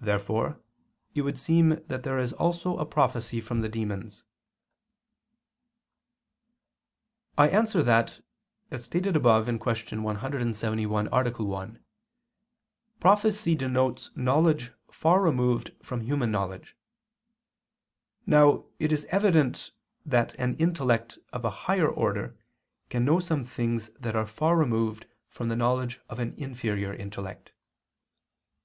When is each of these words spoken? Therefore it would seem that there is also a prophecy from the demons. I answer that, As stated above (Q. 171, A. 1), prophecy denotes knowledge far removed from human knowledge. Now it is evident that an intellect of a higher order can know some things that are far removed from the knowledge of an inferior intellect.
Therefore 0.00 0.60
it 1.12 1.22
would 1.22 1.40
seem 1.40 1.70
that 1.88 2.04
there 2.04 2.20
is 2.20 2.32
also 2.32 2.76
a 2.76 2.86
prophecy 2.86 3.40
from 3.40 3.62
the 3.62 3.68
demons. 3.68 4.22
I 7.36 7.48
answer 7.48 7.82
that, 7.82 8.20
As 8.70 8.84
stated 8.84 9.16
above 9.16 9.46
(Q. 9.46 10.02
171, 10.02 11.08
A. 11.10 11.30
1), 11.32 11.84
prophecy 13.00 13.56
denotes 13.56 14.10
knowledge 14.14 14.70
far 14.92 15.20
removed 15.20 15.72
from 15.82 16.02
human 16.02 16.30
knowledge. 16.30 16.76
Now 18.24 18.66
it 18.78 18.92
is 18.92 19.04
evident 19.06 19.72
that 20.04 20.34
an 20.34 20.54
intellect 20.58 21.18
of 21.32 21.44
a 21.44 21.50
higher 21.66 21.88
order 21.90 22.36
can 22.88 23.04
know 23.04 23.18
some 23.18 23.42
things 23.42 23.88
that 23.98 24.14
are 24.14 24.26
far 24.28 24.56
removed 24.56 25.06
from 25.28 25.48
the 25.48 25.56
knowledge 25.56 25.98
of 26.08 26.20
an 26.20 26.34
inferior 26.36 26.94
intellect. 26.94 27.50